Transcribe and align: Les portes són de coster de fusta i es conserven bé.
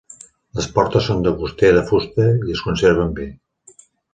Les 0.59 0.69
portes 0.77 1.09
són 1.09 1.21
de 1.27 1.35
coster 1.43 1.71
de 1.77 1.85
fusta 1.91 2.27
i 2.49 2.57
es 2.57 2.67
conserven 2.71 3.17
bé. 3.21 3.29